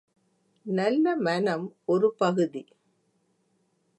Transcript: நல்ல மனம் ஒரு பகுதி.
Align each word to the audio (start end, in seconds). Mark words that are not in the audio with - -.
நல்ல 0.65 1.15
மனம் 1.15 1.67
ஒரு 1.85 2.09
பகுதி. 2.17 2.63